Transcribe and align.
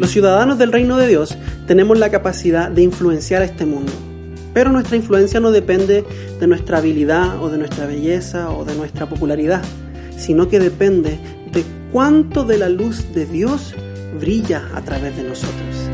Los 0.00 0.12
ciudadanos 0.12 0.56
del 0.56 0.72
reino 0.72 0.96
de 0.96 1.08
Dios 1.08 1.36
tenemos 1.66 1.98
la 1.98 2.10
capacidad 2.10 2.70
de 2.70 2.80
influenciar 2.80 3.42
a 3.42 3.44
este 3.44 3.66
mundo, 3.66 3.92
pero 4.54 4.72
nuestra 4.72 4.96
influencia 4.96 5.40
no 5.40 5.50
depende 5.50 6.06
de 6.40 6.46
nuestra 6.46 6.78
habilidad 6.78 7.38
o 7.42 7.50
de 7.50 7.58
nuestra 7.58 7.84
belleza 7.84 8.48
o 8.48 8.64
de 8.64 8.74
nuestra 8.76 9.06
popularidad, 9.06 9.60
sino 10.16 10.48
que 10.48 10.58
depende 10.58 11.18
de 11.52 11.64
cuánto 11.92 12.44
de 12.44 12.56
la 12.56 12.70
luz 12.70 13.12
de 13.12 13.26
Dios 13.26 13.74
brilla 14.18 14.70
a 14.74 14.80
través 14.80 15.14
de 15.18 15.22
nosotros. 15.24 15.89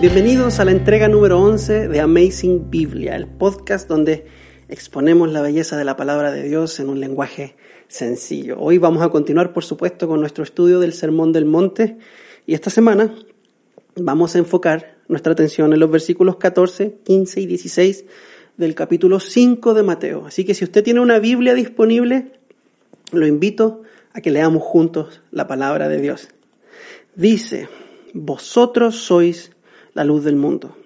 Bienvenidos 0.00 0.60
a 0.60 0.64
la 0.64 0.70
entrega 0.70 1.08
número 1.08 1.40
11 1.40 1.88
de 1.88 2.00
Amazing 2.00 2.70
Biblia, 2.70 3.16
el 3.16 3.26
podcast 3.26 3.88
donde 3.88 4.26
exponemos 4.68 5.32
la 5.32 5.42
belleza 5.42 5.76
de 5.76 5.84
la 5.84 5.96
palabra 5.96 6.30
de 6.30 6.44
Dios 6.44 6.78
en 6.78 6.88
un 6.88 7.00
lenguaje 7.00 7.56
sencillo. 7.88 8.60
Hoy 8.60 8.78
vamos 8.78 9.02
a 9.02 9.08
continuar, 9.08 9.52
por 9.52 9.64
supuesto, 9.64 10.06
con 10.06 10.20
nuestro 10.20 10.44
estudio 10.44 10.78
del 10.78 10.92
Sermón 10.92 11.32
del 11.32 11.46
Monte 11.46 11.98
y 12.46 12.54
esta 12.54 12.70
semana 12.70 13.12
vamos 13.96 14.36
a 14.36 14.38
enfocar 14.38 14.98
nuestra 15.08 15.32
atención 15.32 15.72
en 15.72 15.80
los 15.80 15.90
versículos 15.90 16.36
14, 16.36 16.98
15 17.02 17.40
y 17.40 17.46
16 17.46 18.04
del 18.56 18.76
capítulo 18.76 19.18
5 19.18 19.74
de 19.74 19.82
Mateo. 19.82 20.26
Así 20.26 20.44
que 20.44 20.54
si 20.54 20.62
usted 20.62 20.84
tiene 20.84 21.00
una 21.00 21.18
Biblia 21.18 21.54
disponible, 21.54 22.38
lo 23.10 23.26
invito 23.26 23.82
a 24.12 24.20
que 24.20 24.30
leamos 24.30 24.62
juntos 24.62 25.22
la 25.32 25.48
palabra 25.48 25.88
de 25.88 26.00
Dios. 26.00 26.28
Dice, 27.16 27.68
vosotros 28.14 28.94
sois 28.94 29.50
la 29.98 30.04
luz 30.04 30.22
del 30.22 30.36
mundo. 30.36 30.76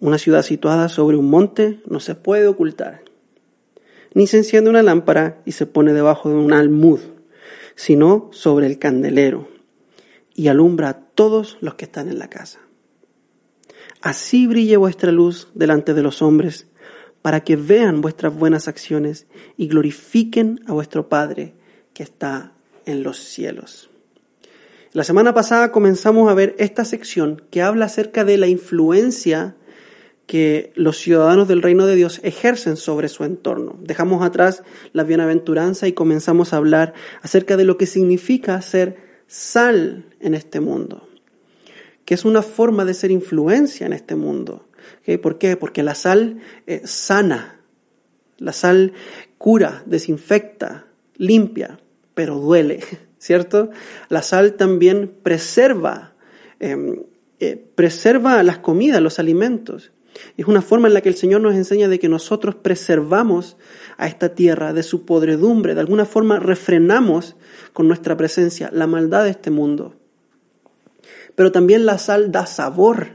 Una 0.00 0.18
ciudad 0.18 0.42
situada 0.42 0.90
sobre 0.90 1.16
un 1.16 1.30
monte 1.30 1.80
no 1.86 1.98
se 1.98 2.14
puede 2.14 2.46
ocultar. 2.46 3.00
Ni 4.12 4.26
se 4.26 4.36
enciende 4.36 4.68
una 4.68 4.82
lámpara 4.82 5.40
y 5.46 5.52
se 5.52 5.64
pone 5.64 5.94
debajo 5.94 6.28
de 6.28 6.34
un 6.34 6.52
almud, 6.52 7.00
sino 7.74 8.28
sobre 8.32 8.66
el 8.66 8.78
candelero, 8.78 9.48
y 10.34 10.48
alumbra 10.48 10.90
a 10.90 11.00
todos 11.00 11.56
los 11.62 11.76
que 11.76 11.86
están 11.86 12.10
en 12.10 12.18
la 12.18 12.28
casa. 12.28 12.60
Así 14.02 14.46
brille 14.46 14.76
vuestra 14.76 15.10
luz 15.10 15.48
delante 15.54 15.94
de 15.94 16.02
los 16.02 16.20
hombres, 16.20 16.66
para 17.22 17.44
que 17.44 17.56
vean 17.56 18.02
vuestras 18.02 18.36
buenas 18.36 18.68
acciones 18.68 19.26
y 19.56 19.68
glorifiquen 19.68 20.60
a 20.66 20.74
vuestro 20.74 21.08
Padre 21.08 21.54
que 21.94 22.02
está 22.02 22.52
en 22.84 23.02
los 23.02 23.16
cielos. 23.16 23.88
La 24.96 25.04
semana 25.04 25.34
pasada 25.34 25.72
comenzamos 25.72 26.30
a 26.30 26.32
ver 26.32 26.54
esta 26.58 26.86
sección 26.86 27.42
que 27.50 27.60
habla 27.60 27.84
acerca 27.84 28.24
de 28.24 28.38
la 28.38 28.46
influencia 28.46 29.54
que 30.24 30.72
los 30.74 30.96
ciudadanos 30.96 31.48
del 31.48 31.60
reino 31.60 31.84
de 31.84 31.96
Dios 31.96 32.18
ejercen 32.22 32.78
sobre 32.78 33.08
su 33.08 33.22
entorno. 33.22 33.76
Dejamos 33.82 34.24
atrás 34.24 34.62
la 34.94 35.04
bienaventuranza 35.04 35.86
y 35.86 35.92
comenzamos 35.92 36.54
a 36.54 36.56
hablar 36.56 36.94
acerca 37.20 37.58
de 37.58 37.64
lo 37.64 37.76
que 37.76 37.84
significa 37.84 38.62
ser 38.62 38.96
sal 39.26 40.06
en 40.18 40.32
este 40.32 40.60
mundo, 40.60 41.06
que 42.06 42.14
es 42.14 42.24
una 42.24 42.40
forma 42.40 42.86
de 42.86 42.94
ser 42.94 43.10
influencia 43.10 43.86
en 43.86 43.92
este 43.92 44.14
mundo. 44.14 44.66
¿Por 45.20 45.36
qué? 45.36 45.58
Porque 45.58 45.82
la 45.82 45.94
sal 45.94 46.40
eh, 46.66 46.80
sana, 46.86 47.60
la 48.38 48.54
sal 48.54 48.94
cura, 49.36 49.82
desinfecta, 49.84 50.86
limpia, 51.18 51.80
pero 52.14 52.36
duele. 52.36 52.80
¿cierto? 53.18 53.70
La 54.08 54.22
sal 54.22 54.54
también 54.54 55.14
preserva, 55.22 56.14
em, 56.60 57.04
eh, 57.40 57.62
preserva 57.74 58.42
las 58.42 58.58
comidas, 58.58 59.00
los 59.00 59.18
alimentos. 59.18 59.92
Es 60.36 60.46
una 60.46 60.62
forma 60.62 60.88
en 60.88 60.94
la 60.94 61.00
que 61.00 61.08
el 61.08 61.16
Señor 61.16 61.40
nos 61.40 61.54
enseña 61.54 61.88
de 61.88 61.98
que 61.98 62.08
nosotros 62.08 62.54
preservamos 62.54 63.56
a 63.98 64.06
esta 64.06 64.34
tierra 64.34 64.72
de 64.72 64.82
su 64.82 65.04
podredumbre, 65.04 65.74
de 65.74 65.80
alguna 65.80 66.04
forma 66.04 66.38
refrenamos 66.38 67.36
con 67.72 67.88
nuestra 67.88 68.16
presencia 68.16 68.70
la 68.72 68.86
maldad 68.86 69.24
de 69.24 69.30
este 69.30 69.50
mundo. 69.50 69.94
Pero 71.34 71.52
también 71.52 71.84
la 71.84 71.98
sal 71.98 72.32
da 72.32 72.46
sabor 72.46 73.08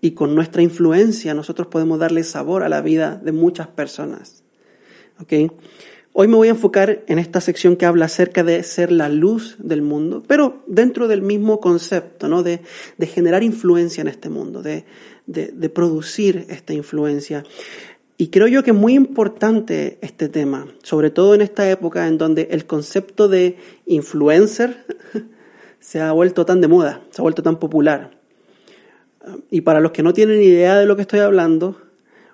y 0.00 0.12
con 0.12 0.34
nuestra 0.34 0.62
influencia 0.62 1.32
nosotros 1.32 1.68
podemos 1.68 1.98
darle 1.98 2.24
sabor 2.24 2.62
a 2.62 2.68
la 2.68 2.82
vida 2.82 3.20
de 3.22 3.32
muchas 3.32 3.68
personas. 3.68 4.44
¿Okay? 5.20 5.50
Hoy 6.16 6.28
me 6.28 6.36
voy 6.36 6.46
a 6.46 6.52
enfocar 6.52 7.02
en 7.08 7.18
esta 7.18 7.40
sección 7.40 7.74
que 7.74 7.86
habla 7.86 8.04
acerca 8.04 8.44
de 8.44 8.62
ser 8.62 8.92
la 8.92 9.08
luz 9.08 9.56
del 9.58 9.82
mundo, 9.82 10.22
pero 10.24 10.62
dentro 10.68 11.08
del 11.08 11.22
mismo 11.22 11.58
concepto, 11.58 12.28
¿no? 12.28 12.44
De, 12.44 12.60
generar 13.00 13.42
influencia 13.42 14.00
en 14.00 14.06
este 14.06 14.28
mundo, 14.28 14.62
de, 14.62 14.84
producir 15.74 16.46
esta 16.50 16.72
influencia. 16.72 17.42
Y 18.16 18.28
creo 18.28 18.46
yo 18.46 18.62
que 18.62 18.70
es 18.70 18.76
muy 18.76 18.94
importante 18.94 19.98
este 20.02 20.28
tema, 20.28 20.68
sobre 20.84 21.10
todo 21.10 21.34
en 21.34 21.40
esta 21.40 21.68
época 21.68 22.06
en 22.06 22.16
donde 22.16 22.46
el 22.52 22.64
concepto 22.64 23.26
de 23.26 23.56
influencer 23.84 24.86
se 25.80 26.00
ha 26.00 26.12
vuelto 26.12 26.46
tan 26.46 26.60
de 26.60 26.68
moda, 26.68 27.02
se 27.10 27.22
ha 27.22 27.24
vuelto 27.24 27.42
tan 27.42 27.58
popular. 27.58 28.12
Y 29.50 29.62
para 29.62 29.80
los 29.80 29.90
que 29.90 30.04
no 30.04 30.12
tienen 30.12 30.40
idea 30.40 30.78
de 30.78 30.86
lo 30.86 30.94
que 30.94 31.02
estoy 31.02 31.18
hablando, 31.18 31.76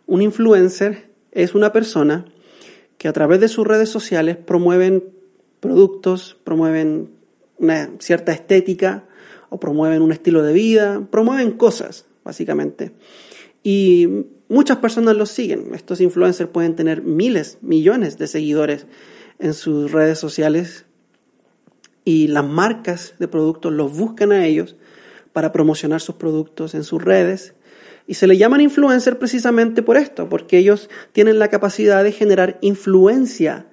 un 0.07 0.21
influencer 0.21 1.09
es 1.33 1.55
una 1.55 1.73
persona 1.73 2.27
que 3.01 3.09
a 3.09 3.15
través 3.15 3.41
de 3.41 3.49
sus 3.49 3.67
redes 3.67 3.89
sociales 3.89 4.37
promueven 4.37 5.03
productos, 5.59 6.37
promueven 6.45 7.09
una 7.57 7.93
cierta 7.99 8.31
estética 8.31 9.07
o 9.49 9.59
promueven 9.59 10.03
un 10.03 10.13
estilo 10.13 10.43
de 10.43 10.53
vida, 10.53 11.09
promueven 11.11 11.53
cosas, 11.53 12.05
básicamente. 12.25 12.93
Y 13.63 14.27
muchas 14.51 14.77
personas 14.77 15.17
los 15.17 15.31
siguen. 15.31 15.75
Estos 15.75 16.03
influencers 16.03 16.51
pueden 16.51 16.77
tener 16.77 17.01
miles, 17.01 17.57
millones 17.63 18.19
de 18.19 18.27
seguidores 18.27 18.85
en 19.39 19.55
sus 19.55 19.93
redes 19.93 20.19
sociales 20.19 20.85
y 22.05 22.29
las 22.29 22.45
marcas 22.45 23.15
de 23.19 23.29
productos 23.29 23.73
los 23.73 23.97
buscan 23.97 24.31
a 24.31 24.45
ellos 24.45 24.77
para 25.33 25.53
promocionar 25.53 26.03
sus 26.03 26.17
productos 26.17 26.75
en 26.75 26.85
sus 26.85 27.03
redes 27.03 27.55
y 28.11 28.15
se 28.15 28.27
le 28.27 28.37
llaman 28.37 28.61
influencer 28.61 29.21
precisamente 29.21 29.85
por 29.85 29.97
esto, 29.97 30.29
porque 30.29 30.59
ellos 30.59 30.91
tienen 31.13 31.39
la 31.39 31.47
capacidad 31.47 32.03
de 32.03 32.11
generar 32.11 32.59
influencia 32.61 33.67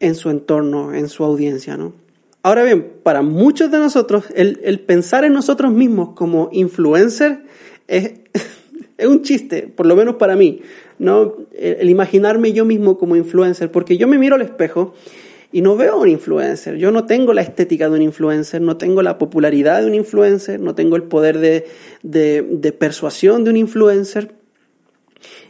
en 0.00 0.16
su 0.16 0.28
entorno, 0.30 0.92
en 0.92 1.08
su 1.08 1.22
audiencia, 1.22 1.76
¿no? 1.76 1.92
Ahora 2.42 2.64
bien, 2.64 2.94
para 3.04 3.22
muchos 3.22 3.70
de 3.70 3.78
nosotros, 3.78 4.24
el, 4.34 4.80
pensar 4.80 5.24
en 5.24 5.34
nosotros 5.34 5.70
mismos 5.72 6.16
como 6.16 6.48
influencer 6.50 7.44
es, 7.86 8.14
es, 8.98 9.06
un 9.06 9.22
chiste, 9.22 9.68
por 9.68 9.86
lo 9.86 9.94
menos 9.94 10.16
para 10.16 10.34
mí, 10.34 10.62
¿no? 10.98 11.36
El 11.56 11.88
imaginarme 11.88 12.52
yo 12.52 12.64
mismo 12.64 12.98
como 12.98 13.14
influencer, 13.14 13.70
porque 13.70 13.96
yo 13.96 14.08
me 14.08 14.18
miro 14.18 14.34
al 14.34 14.42
espejo 14.42 14.94
y 15.54 15.62
no 15.62 15.76
veo 15.76 16.00
un 16.00 16.08
influencer. 16.08 16.78
Yo 16.78 16.90
no 16.90 17.06
tengo 17.06 17.32
la 17.32 17.40
estética 17.40 17.88
de 17.88 17.94
un 17.94 18.02
influencer, 18.02 18.60
no 18.60 18.76
tengo 18.76 19.02
la 19.02 19.18
popularidad 19.18 19.82
de 19.82 19.86
un 19.86 19.94
influencer, 19.94 20.58
no 20.58 20.74
tengo 20.74 20.96
el 20.96 21.04
poder 21.04 21.38
de, 21.38 22.72
persuasión 22.76 23.44
de 23.44 23.50
un 23.50 23.56
influencer. 23.56 24.34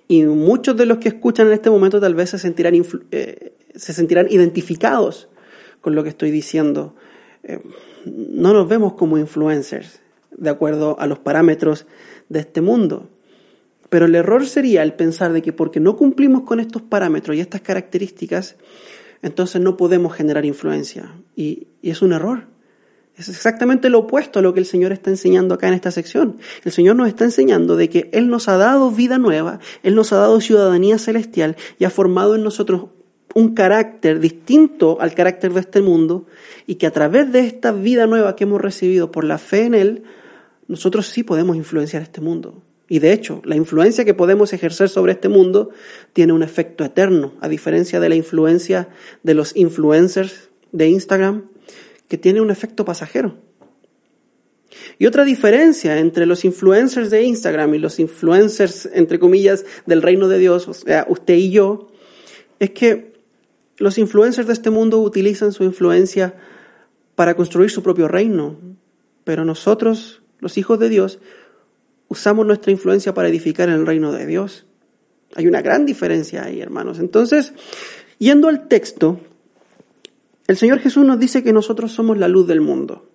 Y 0.06 0.25
muchos 0.25 0.76
de 0.76 0.84
los 0.84 0.98
que 0.98 1.09
escuchan 1.09 1.47
en 1.47 1.54
este 1.54 1.70
momento 1.70 2.03
tal 2.03 2.14
vez 2.14 2.28
se 2.28 2.38
sentirán, 2.38 2.75
eh, 3.12 3.54
se 3.75 3.94
sentirán 3.94 4.26
identificados 4.28 5.31
con 5.81 5.94
lo 5.94 6.03
que 6.03 6.10
estoy 6.10 6.31
diciendo. 6.31 6.94
Eh, 7.43 7.60
no 8.04 8.53
nos 8.53 8.69
vemos 8.69 8.93
como 8.93 9.16
influencers 9.16 10.03
de 10.37 10.50
acuerdo 10.50 11.00
a 11.00 11.06
los 11.06 11.20
parámetros 11.20 11.87
de 12.28 12.41
este 12.41 12.60
mundo. 12.60 13.09
Pero 13.88 14.04
el 14.04 14.14
error 14.14 14.44
sería 14.44 14.82
el 14.82 14.93
pensar 14.93 15.32
de 15.32 15.41
que 15.41 15.54
porque 15.54 15.81
no 15.81 15.97
cumplimos 15.97 16.43
con 16.43 16.60
estos 16.60 16.82
parámetros 16.82 17.38
y 17.38 17.41
estas 17.41 17.62
características, 17.62 18.56
entonces 19.25 19.62
no 19.62 19.79
podemos 19.79 20.15
generar 20.15 20.45
influencia. 20.45 21.11
Y, 21.35 21.69
es 21.83 22.03
un 22.03 22.12
error. 22.12 22.45
Es 23.17 23.31
exactamente 23.31 23.88
lo 23.88 24.00
opuesto 24.00 24.38
a 24.38 24.43
lo 24.43 24.53
que 24.53 24.61
el 24.61 24.67
Señor 24.67 24.93
está 24.93 25.09
enseñando 25.09 25.55
acá 25.55 25.67
en 25.69 25.75
esta 25.75 25.91
sección. 25.91 26.38
El 26.62 26.73
Señor 26.73 26.97
nos 26.97 27.09
está 27.09 27.25
enseñando 27.25 27.75
de 27.76 27.88
que 27.88 28.11
Él 28.12 28.29
nos 28.29 28.49
ha 28.49 28.59
dado 28.59 28.91
vida 28.91 29.17
nueva, 29.17 29.61
Él 29.82 29.94
nos 29.94 30.12
ha 30.12 30.17
dado 30.17 30.41
ciudadanía 30.43 30.99
celestial 30.99 31.56
y 31.79 31.85
ha 31.85 31.91
formado 31.91 32.35
en 32.35 32.43
nosotros 32.43 32.87
un 33.35 33.55
carácter 33.55 34.21
distinto 34.21 34.99
al 35.00 35.15
carácter 35.15 35.55
de 35.55 35.61
este 35.61 35.81
mundo 35.81 36.27
y 36.67 36.75
que 36.75 36.87
a 36.87 36.93
través 36.93 37.32
de 37.32 37.41
esta 37.41 37.73
vida 37.73 38.06
nueva 38.06 38.37
que 38.37 38.44
hemos 38.44 38.61
recibido 38.61 39.11
por 39.11 39.25
la 39.25 39.38
fe 39.38 39.65
en 39.65 39.75
Él, 39.75 40.03
nosotros 40.69 41.06
sí 41.06 41.23
podemos 41.23 41.56
influenciar 41.56 42.03
este 42.03 42.20
mundo. 42.20 42.62
Y 42.88 42.98
de 42.98 43.12
hecho, 43.12 43.40
la 43.44 43.56
influencia 43.56 44.04
que 44.04 44.14
podemos 44.14 44.52
ejercer 44.52 44.88
sobre 44.88 45.12
este 45.12 45.28
mundo 45.28 45.70
tiene 46.12 46.32
un 46.32 46.42
efecto 46.42 46.84
eterno, 46.84 47.32
a 47.40 47.48
diferencia 47.48 47.98
de 47.98 48.08
la 48.08 48.14
influencia 48.14 48.88
de 49.22 49.34
los 49.34 49.56
influencers 49.56 50.50
de 50.72 50.88
Instagram, 50.88 51.46
que 52.08 52.19
tiene 52.19 52.40
un 52.40 52.50
efecto 52.50 52.84
pasajero. 52.84 53.36
Y 54.98 55.06
otra 55.06 55.25
diferencia 55.25 55.98
entre 55.98 56.26
los 56.26 56.44
influencers 56.44 57.10
de 57.10 57.22
Instagram 57.22 57.75
y 57.75 57.78
los 57.78 57.98
influencers, 57.98 58.88
entre 58.92 59.19
comillas, 59.19 59.64
del 59.86 60.02
reino 60.02 60.28
de 60.28 60.38
Dios, 60.38 60.69
o 60.69 60.75
sea, 60.75 61.06
usted 61.08 61.34
y 61.34 61.50
yo, 61.50 61.88
es 62.58 62.70
que 62.70 63.14
los 63.78 63.98
influencers 63.98 64.46
de 64.46 64.52
este 64.52 64.70
mundo 64.70 65.00
utilizan 65.00 65.52
su 65.52 65.64
influencia 65.64 66.34
para 67.14 67.34
construir 67.34 67.70
su 67.70 67.82
propio 67.82 68.08
reino, 68.08 68.58
pero 69.25 69.44
nosotros 69.44 70.22
los 70.38 70.58
hijos 70.58 70.78
de 70.78 70.88
Dios, 70.88 71.19
usamos 72.14 72.46
nuestra 72.46 72.70
influencia 72.70 73.12
para 73.12 73.28
edificar 73.28 73.69
el 73.69 73.84
reino 73.84 74.12
de 74.12 74.25
Dios. 74.25 74.66
Hay 75.34 75.49
una 75.49 75.62
gran 75.62 75.84
diferencia 75.84 76.44
ahí, 76.44 76.61
hermanos. 76.61 77.00
Entonces, 77.00 77.52
yendo 78.19 78.49
al 78.49 78.69
texto, 78.69 79.19
el 80.46 80.56
Señor 80.56 80.78
Jesús 80.78 81.05
nos 81.05 81.19
dice 81.19 81.43
que 81.43 81.52
nosotros 81.52 81.90
somos 81.90 82.16
la 82.16 82.28
luz 82.28 82.46
del 82.46 82.61
mundo. 82.61 83.08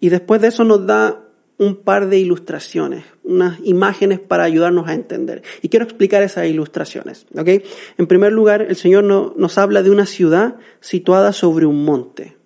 Y 0.00 0.08
después 0.08 0.40
de 0.40 0.48
eso 0.48 0.64
nos 0.64 0.86
da 0.86 1.22
un 1.58 1.76
par 1.76 2.08
de 2.08 2.18
ilustraciones, 2.18 3.04
unas 3.24 3.58
imágenes 3.64 4.20
para 4.20 4.44
ayudarnos 4.44 4.88
a 4.88 4.94
entender. 4.94 5.42
Y 5.60 5.68
quiero 5.68 5.84
explicar 5.84 6.22
esas 6.22 6.46
ilustraciones. 6.46 7.26
¿okay? 7.36 7.62
En 7.98 8.06
primer 8.06 8.32
lugar, 8.32 8.62
el 8.62 8.76
Señor 8.76 9.04
nos 9.04 9.58
habla 9.58 9.82
de 9.82 9.90
una 9.90 10.06
ciudad 10.06 10.56
situada 10.80 11.32
sobre 11.32 11.66
un 11.66 11.84
monte, 11.84 12.36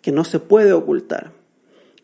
que 0.00 0.12
no 0.12 0.24
se 0.24 0.38
puede 0.38 0.72
ocultar. 0.72 1.32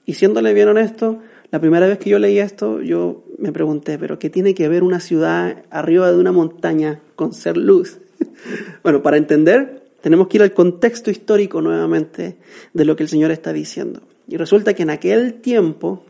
Y 0.05 0.15
siéndole 0.15 0.53
bien 0.53 0.69
honesto, 0.69 1.21
la 1.51 1.61
primera 1.61 1.87
vez 1.87 1.99
que 1.99 2.11
yo 2.11 2.19
leí 2.19 2.39
esto, 2.39 2.81
yo 2.81 3.25
me 3.39 3.53
pregunté, 3.53 3.99
¿pero 3.99 4.19
qué 4.19 4.31
tiene 4.31 4.55
que 4.55 4.69
ver 4.69 4.83
una 4.83 5.01
ciudad 5.01 5.65
arriba 5.71 6.11
de 6.11 6.19
una 6.19 6.33
montaña 6.33 7.01
con 7.17 7.33
ser 7.33 7.57
luz? 7.57 7.99
bueno, 8.83 9.03
para 9.03 9.17
entender, 9.17 9.83
tenemos 10.01 10.29
que 10.29 10.39
ir 10.39 10.43
al 10.43 10.53
contexto 10.53 11.11
histórico 11.11 11.61
nuevamente 11.61 12.37
de 12.73 12.85
lo 12.85 12.95
que 12.95 13.03
el 13.03 13.09
Señor 13.09 13.31
está 13.33 13.53
diciendo. 13.53 14.01
Y 14.29 14.37
resulta 14.37 14.75
que 14.75 14.85
en 14.85 14.91
aquel 14.91 15.35
tiempo 15.35 16.05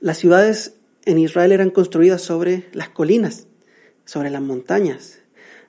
las 0.00 0.18
ciudades 0.18 0.74
en 1.04 1.18
Israel 1.18 1.52
eran 1.52 1.70
construidas 1.70 2.20
sobre 2.20 2.66
las 2.72 2.88
colinas, 2.88 3.46
sobre 4.04 4.30
las 4.30 4.42
montañas. 4.42 5.20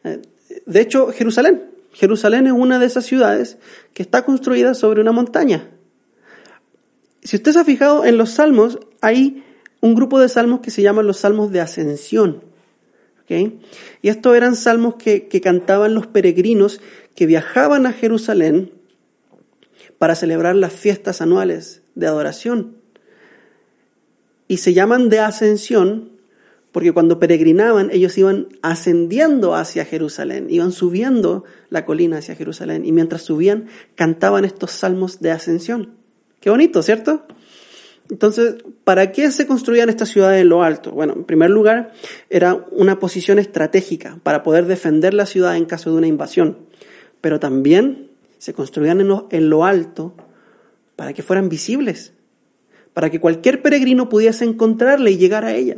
Eh, 0.04 0.22
de 0.66 0.82
hecho, 0.82 1.12
Jerusalén, 1.12 1.66
Jerusalén 1.94 2.48
es 2.48 2.54
una 2.54 2.80
de 2.80 2.86
esas 2.86 3.06
ciudades 3.06 3.58
que 3.94 4.02
está 4.02 4.26
construida 4.26 4.74
sobre 4.74 5.02
una 5.02 5.12
montaña. 5.12 5.70
Si 7.30 7.36
usted 7.36 7.52
se 7.52 7.60
ha 7.60 7.64
fijado 7.64 8.06
en 8.06 8.18
los 8.18 8.32
salmos, 8.32 8.80
hay 9.02 9.44
un 9.82 9.94
grupo 9.94 10.20
de 10.20 10.30
salmos 10.30 10.62
que 10.62 10.72
se 10.72 10.82
llaman 10.82 11.06
los 11.06 11.18
salmos 11.18 11.52
de 11.52 11.62
ascensión. 11.62 12.42
Y 13.28 14.10
estos 14.10 14.36
eran 14.36 14.56
salmos 14.56 14.96
que, 14.96 15.28
que 15.28 15.40
cantaban 15.40 15.94
los 15.94 16.08
peregrinos 16.08 16.82
que 17.14 17.28
viajaban 17.28 17.86
a 17.86 17.94
Jerusalén 17.94 18.72
para 20.00 20.16
celebrar 20.16 20.56
las 20.56 20.74
fiestas 20.74 21.22
anuales 21.22 21.84
de 21.94 22.08
adoración. 22.08 22.78
Y 24.48 24.58
se 24.58 24.74
llaman 24.74 25.10
de 25.10 25.20
ascensión 25.20 26.14
porque 26.72 26.94
cuando 26.94 27.20
peregrinaban 27.20 27.92
ellos 27.92 28.18
iban 28.18 28.48
ascendiendo 28.64 29.54
hacia 29.54 29.86
Jerusalén, 29.86 30.48
iban 30.50 30.72
subiendo 30.72 31.44
la 31.70 31.86
colina 31.86 32.18
hacia 32.18 32.34
Jerusalén 32.34 32.86
y 32.86 32.92
mientras 32.92 33.22
subían 33.22 33.68
cantaban 33.94 34.46
estos 34.46 34.72
salmos 34.72 35.20
de 35.20 35.30
ascensión. 35.30 35.99
Qué 36.40 36.50
bonito, 36.50 36.82
¿cierto? 36.82 37.26
Entonces, 38.10 38.56
¿para 38.84 39.12
qué 39.12 39.30
se 39.30 39.46
construían 39.46 39.90
estas 39.90 40.10
ciudades 40.10 40.42
en 40.42 40.50
lo 40.50 40.64
alto? 40.64 40.92
Bueno, 40.92 41.14
en 41.16 41.26
primer 41.26 41.52
lugar, 41.52 41.94
era 42.30 42.66
una 42.72 42.98
posición 43.00 43.38
estratégica 43.38 44.20
para 44.24 44.42
poder 44.42 44.66
defender 44.66 45.14
la 45.14 45.28
ciudad 45.28 45.56
en 45.56 45.66
caso 45.66 45.92
de 45.92 45.98
una 45.98 46.08
invasión, 46.08 46.58
pero 47.22 47.40
también 47.40 48.10
se 48.40 48.54
construían 48.54 49.02
en 49.30 49.50
lo, 49.50 49.66
alto 49.66 50.16
para 50.96 51.14
que 51.14 51.22
fueran 51.22 51.50
visibles, 51.50 52.14
para 52.94 53.12
que 53.12 53.20
cualquier 53.20 53.62
peregrino 53.62 54.10
pudiese 54.10 54.46
encontrarle 54.46 55.12
y 55.12 55.18
llegar 55.18 55.46
a 55.46 55.54
ella. 55.54 55.78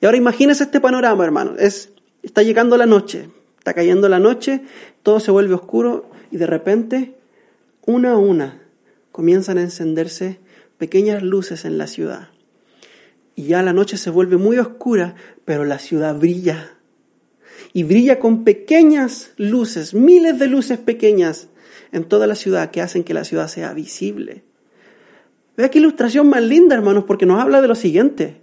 Y 0.00 0.06
ahora 0.06 0.18
imagínese 0.18 0.64
este 0.64 0.80
panorama, 0.80 1.24
hermano. 1.24 1.54
Es, 1.56 1.92
está 2.22 2.42
llegando 2.42 2.76
la 2.76 2.86
noche, 2.86 3.28
está 3.58 3.74
cayendo 3.74 4.08
la 4.08 4.18
noche, 4.18 4.62
todo 5.04 5.20
se 5.20 5.30
vuelve 5.30 5.54
oscuro 5.54 6.10
y 6.32 6.38
de 6.38 6.46
repente, 6.46 7.14
una 7.86 8.12
a 8.12 8.16
una, 8.16 8.61
comienzan 9.12 9.58
a 9.58 9.62
encenderse 9.62 10.40
pequeñas 10.78 11.22
luces 11.22 11.64
en 11.64 11.78
la 11.78 11.86
ciudad. 11.86 12.30
Y 13.34 13.44
ya 13.44 13.62
la 13.62 13.72
noche 13.72 13.96
se 13.96 14.10
vuelve 14.10 14.36
muy 14.36 14.58
oscura, 14.58 15.14
pero 15.44 15.64
la 15.64 15.78
ciudad 15.78 16.18
brilla 16.18 16.76
y 17.72 17.84
brilla 17.84 18.18
con 18.18 18.44
pequeñas 18.44 19.32
luces, 19.36 19.94
miles 19.94 20.38
de 20.38 20.46
luces 20.48 20.78
pequeñas 20.78 21.48
en 21.92 22.04
toda 22.04 22.26
la 22.26 22.34
ciudad 22.34 22.70
que 22.70 22.80
hacen 22.80 23.04
que 23.04 23.14
la 23.14 23.24
ciudad 23.24 23.48
sea 23.48 23.72
visible. 23.72 24.44
Vea 25.56 25.70
qué 25.70 25.78
ilustración 25.78 26.28
más 26.28 26.42
linda, 26.42 26.74
hermanos, 26.74 27.04
porque 27.04 27.26
nos 27.26 27.40
habla 27.40 27.60
de 27.60 27.68
lo 27.68 27.74
siguiente, 27.74 28.40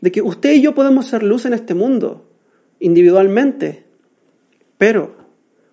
de 0.00 0.12
que 0.12 0.22
usted 0.22 0.52
y 0.52 0.62
yo 0.62 0.74
podemos 0.74 1.06
ser 1.06 1.22
luz 1.22 1.44
en 1.44 1.52
este 1.52 1.74
mundo, 1.74 2.30
individualmente, 2.80 3.84
pero 4.78 5.16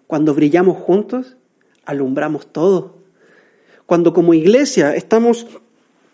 cuando 0.07 0.33
brillamos 0.33 0.77
juntos, 0.77 1.37
alumbramos 1.85 2.51
todo. 2.51 2.94
Cuando 3.85 4.13
como 4.13 4.33
iglesia 4.33 4.95
estamos 4.95 5.47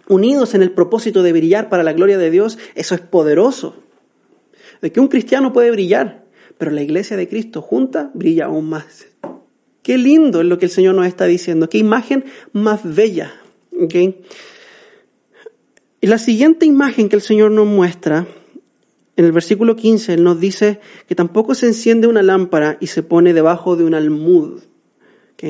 unidos 0.08 0.54
en 0.54 0.62
el 0.62 0.72
propósito 0.72 1.24
de 1.24 1.32
brillar 1.32 1.70
para 1.70 1.84
la 1.84 1.94
gloria 1.94 2.18
de 2.18 2.30
Dios, 2.30 2.58
eso 2.76 2.96
es 2.96 3.02
poderoso. 3.02 3.76
De 4.82 4.92
que 4.92 5.00
un 5.00 5.08
cristiano 5.08 5.54
puede 5.54 5.72
brillar, 5.72 6.26
pero 6.58 6.72
la 6.72 6.82
iglesia 6.82 7.18
de 7.18 7.28
Cristo 7.28 7.62
junta 7.62 8.12
brilla 8.14 8.46
aún 8.46 8.70
más. 8.70 9.08
Qué 9.84 9.98
lindo 9.98 10.42
es 10.42 10.48
lo 10.48 10.58
que 10.60 10.66
el 10.66 10.72
Señor 10.72 10.96
nos 10.96 11.08
está 11.08 11.26
diciendo, 11.26 11.70
qué 11.70 11.78
imagen 11.78 12.26
más 12.54 12.82
bella. 12.84 13.34
Y 16.02 16.08
la 16.08 16.18
siguiente 16.18 16.66
imagen 16.66 17.10
que 17.10 17.16
el 17.16 17.22
Señor 17.22 17.52
nos 17.52 17.66
muestra, 17.66 18.28
en 19.16 19.26
el 19.26 19.32
versículo 19.32 19.76
15, 19.76 20.14
Él 20.14 20.24
nos 20.24 20.40
dice 20.40 20.80
que 21.08 21.16
tampoco 21.16 21.56
se 21.56 21.68
enciende 21.68 22.08
una 22.08 22.22
lámpara 22.22 22.78
y 22.80 22.88
se 22.88 23.04
pone 23.04 23.34
debajo 23.34 23.76
de 23.76 23.84
un 23.84 23.94
almud, 23.94 24.62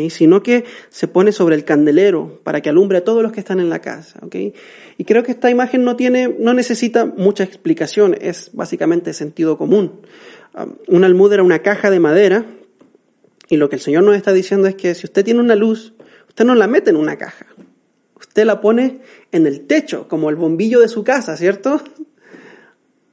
sino 0.09 0.41
que 0.41 0.65
se 0.89 1.07
pone 1.07 1.31
sobre 1.31 1.55
el 1.55 1.65
candelero 1.65 2.39
para 2.43 2.61
que 2.61 2.69
alumbre 2.69 2.99
a 2.99 3.03
todos 3.03 3.23
los 3.23 3.31
que 3.31 3.39
están 3.39 3.59
en 3.59 3.69
la 3.69 3.79
casa. 3.79 4.19
Y 4.97 5.03
creo 5.03 5.23
que 5.23 5.31
esta 5.31 5.49
imagen 5.49 5.83
no, 5.83 5.95
tiene, 5.95 6.35
no 6.39 6.53
necesita 6.53 7.05
mucha 7.05 7.43
explicación, 7.43 8.15
es 8.19 8.51
básicamente 8.53 9.13
sentido 9.13 9.57
común. 9.57 10.01
Um, 10.53 10.75
un 10.87 11.03
almud 11.03 11.31
era 11.33 11.43
una 11.43 11.59
caja 11.59 11.89
de 11.89 11.99
madera 11.99 12.45
y 13.49 13.57
lo 13.57 13.69
que 13.69 13.75
el 13.75 13.81
Señor 13.81 14.03
nos 14.03 14.15
está 14.15 14.31
diciendo 14.33 14.67
es 14.67 14.75
que 14.75 14.95
si 14.95 15.05
usted 15.05 15.25
tiene 15.25 15.39
una 15.39 15.55
luz, 15.55 15.93
usted 16.27 16.45
no 16.45 16.55
la 16.55 16.67
mete 16.67 16.89
en 16.89 16.95
una 16.95 17.17
caja. 17.17 17.45
Usted 18.17 18.45
la 18.45 18.61
pone 18.61 19.01
en 19.31 19.45
el 19.45 19.67
techo, 19.67 20.07
como 20.07 20.29
el 20.29 20.37
bombillo 20.37 20.79
de 20.79 20.87
su 20.87 21.03
casa, 21.03 21.35
¿cierto? 21.35 21.81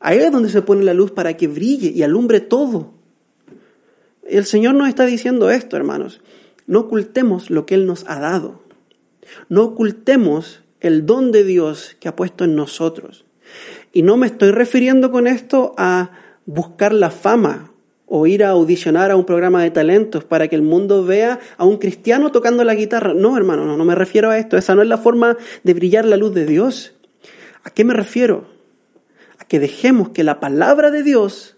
Ahí 0.00 0.18
es 0.18 0.30
donde 0.30 0.48
se 0.48 0.62
pone 0.62 0.84
la 0.84 0.94
luz 0.94 1.10
para 1.10 1.36
que 1.36 1.48
brille 1.48 1.90
y 1.90 2.02
alumbre 2.02 2.40
todo. 2.40 2.92
El 4.28 4.44
Señor 4.44 4.74
nos 4.74 4.88
está 4.88 5.06
diciendo 5.06 5.50
esto, 5.50 5.76
hermanos. 5.76 6.20
No 6.68 6.80
ocultemos 6.80 7.50
lo 7.50 7.64
que 7.64 7.74
Él 7.74 7.86
nos 7.86 8.04
ha 8.06 8.20
dado. 8.20 8.60
No 9.48 9.64
ocultemos 9.64 10.62
el 10.80 11.06
don 11.06 11.32
de 11.32 11.42
Dios 11.42 11.96
que 11.98 12.08
ha 12.08 12.14
puesto 12.14 12.44
en 12.44 12.54
nosotros. 12.56 13.24
Y 13.92 14.02
no 14.02 14.18
me 14.18 14.26
estoy 14.26 14.50
refiriendo 14.50 15.10
con 15.10 15.26
esto 15.26 15.74
a 15.78 16.10
buscar 16.44 16.92
la 16.92 17.10
fama 17.10 17.72
o 18.04 18.26
ir 18.26 18.44
a 18.44 18.50
audicionar 18.50 19.10
a 19.10 19.16
un 19.16 19.24
programa 19.24 19.62
de 19.62 19.70
talentos 19.70 20.24
para 20.24 20.48
que 20.48 20.56
el 20.56 20.62
mundo 20.62 21.04
vea 21.04 21.40
a 21.56 21.64
un 21.64 21.78
cristiano 21.78 22.32
tocando 22.32 22.62
la 22.64 22.74
guitarra. 22.74 23.14
No, 23.14 23.38
hermano, 23.38 23.64
no, 23.64 23.78
no 23.78 23.84
me 23.86 23.94
refiero 23.94 24.30
a 24.30 24.38
esto. 24.38 24.58
Esa 24.58 24.74
no 24.74 24.82
es 24.82 24.88
la 24.88 24.98
forma 24.98 25.38
de 25.64 25.72
brillar 25.74 26.04
la 26.04 26.18
luz 26.18 26.34
de 26.34 26.44
Dios. 26.44 26.94
¿A 27.64 27.70
qué 27.70 27.82
me 27.82 27.94
refiero? 27.94 28.46
A 29.38 29.46
que 29.46 29.58
dejemos 29.58 30.10
que 30.10 30.22
la 30.22 30.38
palabra 30.38 30.90
de 30.90 31.02
Dios 31.02 31.56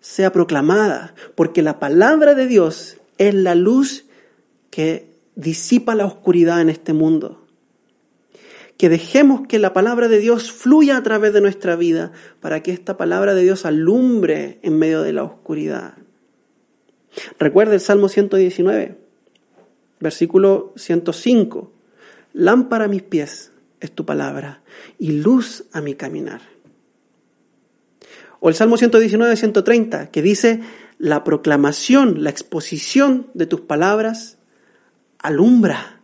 sea 0.00 0.32
proclamada, 0.32 1.14
porque 1.34 1.60
la 1.60 1.78
palabra 1.78 2.34
de 2.34 2.46
Dios 2.46 2.96
es 3.18 3.34
la 3.34 3.54
luz 3.54 4.06
que 4.72 5.14
disipa 5.36 5.94
la 5.94 6.06
oscuridad 6.06 6.60
en 6.60 6.70
este 6.70 6.92
mundo 6.92 7.42
que 8.82 8.88
dejemos 8.88 9.46
que 9.46 9.60
la 9.60 9.72
palabra 9.72 10.08
de 10.08 10.18
Dios 10.18 10.50
fluya 10.50 10.96
a 10.96 11.02
través 11.04 11.32
de 11.32 11.40
nuestra 11.40 11.76
vida 11.76 12.10
para 12.40 12.64
que 12.64 12.72
esta 12.72 12.96
palabra 12.96 13.32
de 13.32 13.42
Dios 13.42 13.64
alumbre 13.64 14.58
en 14.62 14.76
medio 14.76 15.02
de 15.02 15.12
la 15.12 15.22
oscuridad. 15.22 15.94
Recuerda 17.38 17.74
el 17.74 17.80
Salmo 17.80 18.08
119, 18.08 18.98
versículo 20.00 20.72
105. 20.74 21.72
Lámpara 22.32 22.86
a 22.86 22.88
mis 22.88 23.02
pies 23.02 23.52
es 23.78 23.92
tu 23.92 24.04
palabra 24.04 24.64
y 24.98 25.12
luz 25.12 25.62
a 25.70 25.80
mi 25.80 25.94
caminar. 25.94 26.40
O 28.40 28.48
el 28.48 28.56
Salmo 28.56 28.76
119, 28.76 29.36
130, 29.36 30.10
que 30.10 30.22
dice, 30.22 30.60
la 30.98 31.22
proclamación, 31.22 32.24
la 32.24 32.30
exposición 32.30 33.28
de 33.34 33.46
tus 33.46 33.60
palabras 33.60 34.38
alumbra 35.22 36.00